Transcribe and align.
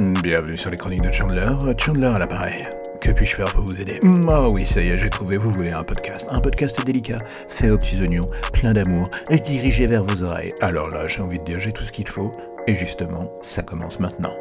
Bienvenue 0.00 0.56
sur 0.56 0.70
les 0.70 0.78
chroniques 0.78 1.02
de 1.02 1.12
Chandler, 1.12 1.46
Chandler 1.76 2.06
à 2.06 2.18
l'appareil. 2.18 2.62
Que 3.02 3.10
puis-je 3.10 3.36
faire 3.36 3.52
pour 3.52 3.64
vous 3.64 3.82
aider 3.82 4.00
Ah 4.30 4.48
oui, 4.48 4.64
ça 4.64 4.80
y 4.80 4.88
est, 4.88 4.96
j'ai 4.96 5.10
trouvé, 5.10 5.36
vous 5.36 5.50
voulez 5.50 5.72
un 5.72 5.84
podcast. 5.84 6.26
Un 6.30 6.40
podcast 6.40 6.82
délicat, 6.86 7.18
fait 7.48 7.68
aux 7.68 7.76
petits 7.76 8.00
oignons, 8.00 8.24
plein 8.54 8.72
d'amour, 8.72 9.06
et 9.28 9.38
dirigé 9.38 9.86
vers 9.86 10.02
vos 10.02 10.22
oreilles. 10.22 10.52
Alors 10.62 10.88
là, 10.88 11.06
j'ai 11.06 11.20
envie 11.20 11.38
de 11.38 11.44
dire, 11.44 11.58
j'ai 11.58 11.72
tout 11.72 11.84
ce 11.84 11.92
qu'il 11.92 12.08
faut, 12.08 12.32
et 12.66 12.74
justement, 12.76 13.30
ça 13.42 13.62
commence 13.62 14.00
maintenant. 14.00 14.32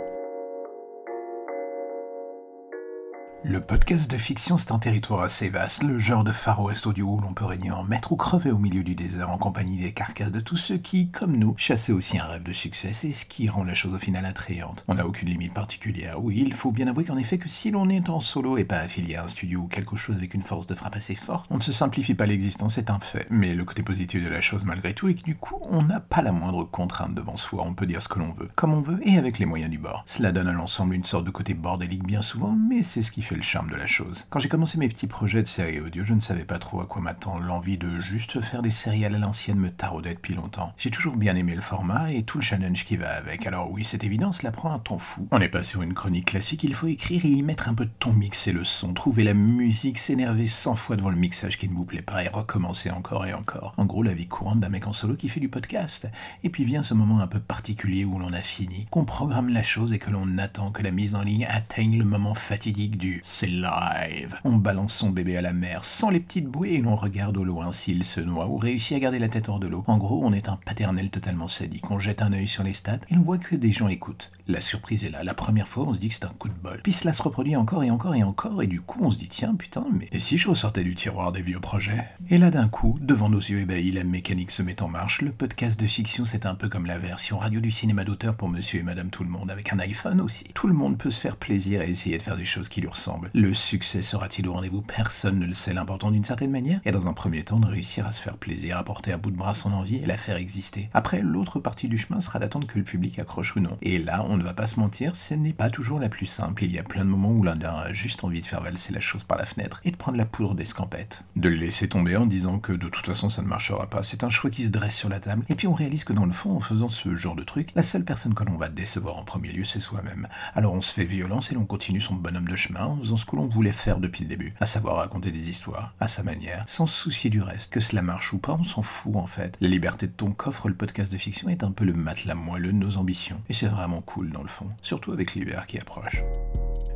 Le 3.46 3.62
podcast 3.62 4.12
de 4.12 4.18
fiction, 4.18 4.58
c'est 4.58 4.74
un 4.74 4.80
territoire 4.80 5.22
assez 5.22 5.48
vaste, 5.48 5.84
le 5.84 5.98
genre 5.98 6.26
de 6.26 6.32
Far 6.34 6.62
West 6.62 6.86
audio 6.88 7.06
où 7.08 7.22
l'on 7.22 7.34
peut 7.34 7.46
régner 7.46 7.72
en 7.72 7.86
maître 7.86 8.12
ou 8.12 8.18
crever 8.18 8.52
au 8.52 8.58
milieu 8.58 8.84
du 8.84 8.96
désert 8.96 9.30
en 9.30 9.38
compagnie 9.38 9.78
des 9.78 9.94
carcasses 9.94 10.34
de 10.34 10.42
tous 10.42 10.58
ceux 10.58 10.78
qui, 10.78 11.10
comme 11.10 11.38
nous, 11.38 11.54
chassaient 11.56 11.94
aussi 11.94 12.20
un 12.20 12.26
rêve 12.26 12.44
de 12.44 12.52
succès. 12.52 12.92
C'est 12.92 13.14
ce 13.14 13.26
qui 13.26 13.48
rend 13.48 13.64
la 13.64 13.76
chose 13.76 13.94
au 13.94 13.98
final 13.98 14.26
attrayante. 14.26 14.84
On 14.90 14.96
n'a 14.96 15.08
aucune 15.08 15.30
limite 15.30 15.54
particulière. 15.54 16.22
Oui, 16.22 16.44
il 16.46 16.54
faut 16.54 16.72
bien 16.72 16.88
avouer 16.88 17.06
qu'en 17.06 17.16
effet 17.16 17.38
que 17.38 17.48
si 17.48 17.72
l'on 17.72 17.88
est 17.88 18.10
en 18.10 18.20
solo 18.20 18.58
et 18.58 18.66
pas 18.66 18.80
affilié 18.80 19.16
à 19.16 19.24
un 19.24 19.30
studio 19.30 19.62
ou 19.62 19.68
quelque 19.68 19.96
chose 19.96 20.18
avec 20.18 20.34
une 20.34 20.42
force 20.42 20.68
de 20.68 20.76
frappe 20.76 20.98
assez 20.98 21.16
forte, 21.16 21.48
on 21.50 21.58
ne 21.58 21.64
se 21.64 21.72
simplifie 21.72 22.16
pas 22.16 22.26
l'existence, 22.26 22.76
c'est 22.76 22.90
un 22.90 23.00
fait. 23.00 23.26
Mais 23.30 23.54
le 23.54 23.64
côté 23.64 23.84
positif 23.84 24.22
de 24.22 24.30
la 24.30 24.42
chose 24.42 24.66
malgré 24.66 24.94
tout 24.94 25.08
est 25.08 25.16
que 25.16 25.24
du 25.24 25.36
coup, 25.36 25.60
on 25.62 25.84
n'a 25.84 26.02
pas 26.02 26.22
la 26.22 26.34
moindre 26.34 26.66
contrainte 26.66 27.16
devant 27.16 27.38
soi, 27.38 27.64
on 27.66 27.74
peut 27.74 27.86
dire 27.86 28.02
ce 28.02 28.10
que 28.10 28.20
l'on 28.20 28.34
veut, 28.34 28.50
comme 28.58 28.74
on 28.74 28.82
veut 28.82 29.00
et 29.04 29.18
avec 29.18 29.40
les 29.40 29.46
moyens 29.46 29.72
du 29.72 29.80
bord. 29.80 30.04
Cela 30.08 30.34
donne 30.34 30.50
à 30.50 30.54
l'ensemble 30.54 30.94
une 30.94 31.06
sorte 31.06 31.24
de 31.24 31.32
côté 31.32 31.54
bordélique 31.54 32.06
bien 32.06 32.22
souvent, 32.22 32.52
mais 32.52 32.84
c'est 32.84 33.02
ce 33.02 33.12
qui 33.12 33.22
fait 33.22 33.29
le 33.36 33.42
charme 33.42 33.70
de 33.70 33.76
la 33.76 33.86
chose. 33.86 34.26
Quand 34.30 34.40
j'ai 34.40 34.50
commencé 34.50 34.78
mes 34.78 34.88
petits 34.88 35.08
projets 35.08 35.42
de 35.42 35.48
séries 35.48 35.80
audio, 35.80 36.04
je 36.04 36.14
ne 36.14 36.20
savais 36.20 36.46
pas 36.46 36.60
trop 36.60 36.82
à 36.82 36.86
quoi 36.86 37.02
m'attendre. 37.02 37.44
L'envie 37.44 37.78
de 37.78 38.00
juste 38.00 38.42
faire 38.42 38.62
des 38.62 38.70
séries 38.70 39.06
à 39.06 39.10
l'ancienne 39.10 39.60
me 39.60 39.72
taraudait 39.72 40.14
depuis 40.14 40.34
longtemps. 40.34 40.74
J'ai 40.78 40.92
toujours 40.92 41.16
bien 41.16 41.36
aimé 41.36 41.56
le 41.56 41.62
format 41.62 42.12
et 42.12 42.24
tout 42.24 42.38
le 42.38 42.44
challenge 42.44 42.86
qui 42.86 42.98
va 42.98 43.12
avec. 43.12 43.48
Alors 43.48 43.72
oui, 43.72 43.84
c'est 43.84 44.04
évident, 44.04 44.32
cela 44.32 44.52
prend 44.52 44.72
un 44.72 44.80
temps 44.80 44.98
fou. 44.98 45.28
On 45.32 45.40
n'est 45.40 45.50
pas 45.50 45.64
sur 45.64 45.82
une 45.82 45.94
chronique 45.94 46.26
classique, 46.26 46.64
il 46.64 46.74
faut 46.74 46.88
écrire 46.88 47.26
et 47.26 47.30
y 47.30 47.44
mettre 47.44 47.70
un 47.70 47.74
peu 47.74 47.86
de 47.86 47.92
ton, 48.00 48.14
mixer 48.14 48.52
le 48.52 48.64
son, 48.64 48.94
trouver 48.94 49.24
la 49.24 49.34
musique, 49.34 49.98
s'énerver 49.98 50.48
100 50.48 50.76
fois 50.76 50.96
devant 50.96 51.10
le 51.10 51.16
mixage 51.16 51.58
qui 51.58 51.70
ne 51.70 51.76
vous 51.76 51.86
plaît 51.86 52.02
pas 52.02 52.24
et 52.24 52.28
recommencer 52.28 52.90
encore 52.90 53.26
et 53.26 53.34
encore. 53.34 53.74
En 53.78 53.86
gros, 53.86 54.04
la 54.04 54.14
vie 54.14 54.28
courante 54.28 54.60
d'un 54.60 54.70
mec 54.70 54.88
en 54.88 54.94
solo 54.94 55.16
qui 55.16 55.30
fait 55.30 55.40
du 55.40 55.50
podcast. 55.50 56.08
Et 56.44 56.50
puis 56.50 56.64
vient 56.64 56.84
ce 56.84 56.94
moment 56.94 57.20
un 57.20 57.28
peu 57.28 57.40
particulier 57.40 58.06
où 58.06 58.20
l'on 58.20 58.34
a 58.34 58.42
fini, 58.42 58.88
qu'on 58.92 59.06
programme 59.06 59.50
la 59.50 59.64
chose 59.64 59.94
et 59.94 60.00
que 60.00 60.10
l'on 60.10 60.38
attend 60.38 60.72
que 60.72 60.84
la 60.84 60.92
mise 60.92 61.16
en 61.16 61.22
ligne 61.22 61.46
atteigne 61.50 61.98
le 61.98 62.06
moment 62.06 62.34
fatidique 62.34 62.98
du 62.98 63.19
c'est 63.24 63.48
live. 63.48 64.40
On 64.44 64.58
balance 64.58 64.94
son 64.94 65.10
bébé 65.10 65.38
à 65.38 65.42
la 65.42 65.54
mer 65.54 65.84
sans 65.84 66.10
les 66.10 66.20
petites 66.20 66.48
bouées 66.48 66.74
et 66.74 66.82
l'on 66.82 66.96
regarde 66.96 67.38
au 67.38 67.44
loin 67.44 67.72
s'il 67.72 68.04
se 68.04 68.22
noie 68.22 68.48
ou 68.48 68.58
réussit 68.58 68.96
à 68.98 69.00
garder 69.00 69.20
la 69.20 69.30
tête 69.30 69.50
hors 69.50 69.60
de 69.60 69.68
l'eau. 69.68 69.84
En 69.88 69.98
gros, 69.98 70.22
on 70.24 70.34
est 70.34 70.50
un 70.50 70.60
paternel 70.66 71.10
totalement 71.10 71.48
sadique. 71.48 71.90
On 71.92 72.00
jette 72.00 72.22
un 72.22 72.34
œil 72.34 72.48
sur 72.48 72.64
les 72.64 72.74
stats 72.74 73.00
et 73.10 73.18
on 73.18 73.22
voit 73.22 73.38
que 73.38 73.56
des 73.56 73.72
gens 73.72 73.88
écoutent. 73.88 74.32
La 74.48 74.62
surprise 74.62 75.04
est 75.04 75.10
là. 75.10 75.24
La 75.24 75.34
première 75.34 75.68
fois, 75.68 75.86
on 75.88 75.94
se 75.94 76.00
dit 76.00 76.10
que 76.10 76.16
c'est 76.16 76.26
un 76.26 76.34
coup 76.38 76.50
de 76.50 76.54
bol. 76.54 76.80
Puis 76.84 76.94
cela 76.94 77.14
se 77.14 77.22
reproduit 77.22 77.56
encore 77.56 77.84
et 77.84 77.92
encore 77.92 78.16
et 78.16 78.24
encore 78.24 78.62
et 78.62 78.68
du 78.68 78.82
coup, 78.82 79.00
on 79.02 79.12
se 79.12 79.18
dit 79.18 79.30
tiens, 79.30 79.56
putain, 79.56 79.86
mais 79.92 80.08
et 80.12 80.20
si 80.20 80.38
je 80.38 80.50
ressortais 80.50 80.84
du 80.84 80.96
tiroir 80.96 81.32
des 81.32 81.42
vieux 81.42 81.60
projets? 81.60 82.06
Et 82.30 82.38
là, 82.38 82.52
d'un 82.52 82.68
coup, 82.68 82.98
devant 83.02 83.30
nos 83.30 83.40
yeux 83.40 83.60
ébahis, 83.60 83.92
la 83.92 84.04
mécanique 84.04 84.52
se 84.52 84.64
met 84.64 84.82
en 84.82 84.88
marche. 84.88 85.22
Le 85.22 85.32
podcast 85.32 85.80
de 85.80 85.88
fiction, 85.88 86.26
c'est 86.26 86.46
un 86.46 86.56
peu 86.56 86.70
comme 86.70 86.86
la 86.86 86.98
version 86.98 87.38
radio 87.38 87.60
du 87.60 87.72
cinéma 87.72 88.04
d'auteur 88.04 88.36
pour 88.36 88.50
monsieur 88.50 88.80
et 88.80 88.84
madame 88.84 89.10
tout 89.10 89.24
le 89.24 89.30
monde 89.30 89.52
avec 89.52 89.74
un 89.74 89.80
iPhone 89.80 90.22
aussi. 90.22 90.46
Tout 90.54 90.68
le 90.68 90.74
monde 90.74 90.98
peut 90.98 91.12
se 91.12 91.20
faire 91.20 91.38
plaisir 91.38 91.82
et 91.82 91.90
essayer 91.90 92.18
de 92.18 92.24
faire 92.24 92.38
des 92.38 92.46
choses 92.46 92.70
qui 92.70 92.82
lui 92.82 92.88
ressemblent. 92.88 93.09
Le 93.34 93.54
succès 93.54 94.02
sera-t-il 94.02 94.48
au 94.48 94.54
rendez-vous? 94.54 94.82
Personne 94.82 95.40
ne 95.40 95.46
le 95.46 95.54
sait. 95.54 95.74
L'important 95.74 96.12
d'une 96.12 96.24
certaine 96.24 96.52
manière 96.52 96.82
est 96.86 96.92
dans 96.92 97.08
un 97.08 97.14
premier 97.14 97.44
temps 97.44 97.60
de 97.60 97.68
réussir 97.68 98.06
à 98.06 98.12
se 98.12 98.22
faire 98.22 98.38
plaisir, 98.38 98.78
à 98.78 98.84
porter 98.84 99.12
à 99.12 99.18
bout 99.18 99.32
de 99.32 99.38
bras 99.38 99.54
son 99.54 99.74
envie 99.74 99.98
et 99.98 100.06
la 100.06 100.18
faire 100.18 100.38
exister. 100.38 100.90
Après, 100.94 101.22
l'autre 101.22 101.60
partie 101.60 101.88
du 101.88 101.98
chemin 101.98 102.20
sera 102.20 102.40
d'attendre 102.40 102.68
que 102.68 102.78
le 102.78 102.84
public 102.84 103.20
accroche 103.20 103.56
ou 103.56 103.60
non. 103.60 103.78
Et 103.82 104.00
là, 104.00 104.26
on 104.28 104.38
ne 104.38 104.44
va 104.44 104.54
pas 104.54 104.68
se 104.68 104.80
mentir, 104.80 105.16
ce 105.16 105.34
n'est 105.34 105.54
pas 105.54 105.70
toujours 105.70 106.00
la 106.00 106.10
plus 106.10 106.26
simple. 106.26 106.64
Il 106.64 106.72
y 106.72 106.80
a 106.80 106.84
plein 106.84 107.06
de 107.06 107.10
moments 107.10 107.32
où 107.32 107.44
l'un 107.44 107.60
a 107.62 107.92
juste 107.92 108.24
envie 108.24 108.42
de 108.42 108.46
faire 108.46 108.62
valser 108.62 108.94
la 108.94 109.00
chose 109.00 109.24
par 109.24 109.38
la 109.38 109.46
fenêtre 109.46 109.82
et 109.84 109.92
de 109.92 109.98
prendre 109.98 110.18
la 110.18 110.26
poudre 110.26 110.56
d'escampette. 110.56 111.24
De 111.36 111.50
le 111.50 111.56
laisser 111.56 111.90
tomber 111.90 112.16
en 112.16 112.26
disant 112.26 112.60
que 112.60 112.74
de 112.74 112.88
toute 112.88 113.06
façon 113.06 113.30
ça 113.30 113.42
ne 113.42 113.48
marchera 113.48 113.90
pas. 113.90 114.04
C'est 114.04 114.24
un 114.24 114.30
choix 114.30 114.50
qui 114.50 114.66
se 114.66 114.72
dresse 114.72 114.96
sur 114.96 115.10
la 115.10 115.20
table. 115.20 115.44
Et 115.50 115.56
puis 115.56 115.68
on 115.68 115.74
réalise 115.74 116.04
que 116.04 116.14
dans 116.14 116.26
le 116.26 116.32
fond, 116.32 116.56
en 116.56 116.60
faisant 116.60 116.88
ce 116.88 117.16
genre 117.16 117.36
de 117.36 117.44
truc, 117.44 117.70
la 117.76 117.84
seule 117.84 118.06
personne 118.06 118.34
que 118.34 118.44
l'on 118.44 118.58
va 118.58 118.70
décevoir 118.70 119.18
en 119.18 119.24
premier 119.24 119.52
lieu, 119.52 119.64
c'est 119.64 119.80
soi-même. 119.80 120.28
Alors 120.56 120.74
on 120.74 120.82
se 120.82 120.94
fait 120.94 121.06
violence 121.06 121.52
et 121.52 121.56
l'on 121.56 121.66
continue 121.66 122.02
son 122.02 122.16
bonhomme 122.16 122.48
de 122.48 122.56
chemin 122.56 122.99
faisant 123.00 123.18
ce 123.18 123.26
que 123.26 123.36
l'on 123.36 123.48
voulait 123.48 123.72
faire 123.72 124.00
depuis 124.00 124.24
le 124.24 124.30
début, 124.30 124.54
à 124.60 124.66
savoir 124.66 124.98
raconter 124.98 125.32
des 125.32 125.50
histoires, 125.50 125.94
à 126.00 126.08
sa 126.08 126.24
manière, 126.24 126.64
sans 126.68 126.86
se 126.86 127.02
soucier 127.02 127.30
du 127.30 127.42
reste. 127.42 127.72
Que 127.72 127.80
cela 127.80 128.02
marche 128.02 128.34
ou 128.34 128.38
pas, 128.38 128.58
on 128.60 128.64
s'en 128.64 128.82
fout 128.82 129.16
en 129.16 129.28
fait. 129.28 129.58
La 129.62 129.70
liberté 129.70 130.08
de 130.08 130.12
ton 130.12 130.32
qu'offre 130.32 130.70
le 130.70 130.76
podcast 130.76 131.12
de 131.12 131.18
fiction 131.18 131.50
est 131.50 131.64
un 131.64 131.72
peu 131.72 131.86
le 131.86 131.94
matelas 131.94 132.36
moelleux 132.36 132.74
de 132.74 132.78
nos 132.78 132.98
ambitions. 132.98 133.42
Et 133.50 133.54
c'est 133.54 133.68
vraiment 133.68 134.02
cool 134.02 134.32
dans 134.32 134.44
le 134.44 134.48
fond, 134.48 134.68
surtout 134.82 135.12
avec 135.12 135.34
l'hiver 135.36 135.68
qui 135.68 135.80
approche. 135.80 136.24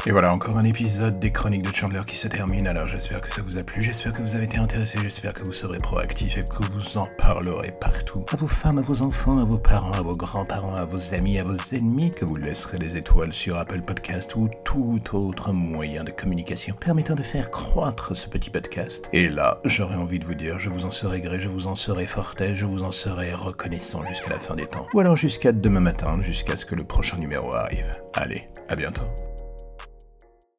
Et 0.05 0.11
voilà, 0.11 0.33
encore 0.33 0.57
un 0.57 0.65
épisode 0.65 1.17
des 1.17 1.31
Chroniques 1.31 1.61
de 1.61 1.73
Chandler 1.73 2.01
qui 2.05 2.17
se 2.17 2.27
termine. 2.27 2.67
Alors 2.67 2.87
j'espère 2.87 3.21
que 3.21 3.29
ça 3.29 3.41
vous 3.41 3.57
a 3.57 3.63
plu, 3.63 3.81
j'espère 3.81 4.11
que 4.11 4.21
vous 4.21 4.35
avez 4.35 4.43
été 4.43 4.57
intéressé, 4.57 4.99
j'espère 5.01 5.31
que 5.31 5.43
vous 5.43 5.53
serez 5.53 5.77
proactif 5.77 6.37
et 6.37 6.43
que 6.43 6.61
vous 6.73 6.97
en 6.97 7.05
parlerez 7.17 7.71
partout. 7.71 8.25
À 8.29 8.35
vos 8.35 8.47
femmes, 8.47 8.79
à 8.79 8.81
vos 8.81 9.01
enfants, 9.01 9.37
à 9.39 9.45
vos 9.45 9.57
parents, 9.57 9.93
à 9.93 10.01
vos 10.01 10.11
grands-parents, 10.11 10.75
à 10.75 10.83
vos 10.83 11.13
amis, 11.13 11.39
à 11.39 11.45
vos 11.45 11.55
ennemis, 11.71 12.11
que 12.11 12.25
vous 12.25 12.35
laisserez 12.35 12.79
des 12.79 12.97
étoiles 12.97 13.31
sur 13.31 13.57
Apple 13.57 13.81
Podcast 13.81 14.35
ou 14.35 14.49
tout 14.65 14.99
autre 15.13 15.53
moyen 15.53 16.03
de 16.03 16.11
communication 16.11 16.75
permettant 16.77 17.15
de 17.15 17.23
faire 17.23 17.49
croître 17.49 18.13
ce 18.13 18.27
petit 18.27 18.49
podcast. 18.49 19.09
Et 19.13 19.29
là, 19.29 19.61
j'aurais 19.63 19.95
envie 19.95 20.19
de 20.19 20.25
vous 20.25 20.35
dire, 20.35 20.59
je 20.59 20.69
vous 20.69 20.83
en 20.83 20.91
serai 20.91 21.21
gré, 21.21 21.39
je 21.39 21.47
vous 21.47 21.67
en 21.67 21.75
serai 21.75 22.07
forté, 22.07 22.55
je 22.55 22.65
vous 22.65 22.83
en 22.83 22.91
serai 22.91 23.33
reconnaissant 23.33 24.05
jusqu'à 24.05 24.31
la 24.31 24.39
fin 24.39 24.55
des 24.55 24.65
temps. 24.65 24.85
Ou 24.93 24.99
alors 24.99 25.15
jusqu'à 25.15 25.53
demain 25.53 25.79
matin, 25.79 26.17
jusqu'à 26.21 26.57
ce 26.57 26.65
que 26.65 26.75
le 26.75 26.83
prochain 26.83 27.15
numéro 27.15 27.55
arrive. 27.55 27.89
Allez, 28.13 28.49
à 28.67 28.75
bientôt. 28.75 29.05